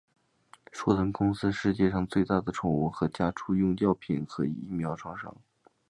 [0.71, 5.35] 硕腾公司是世界上最大的宠物和家畜用药品和疫苗厂商。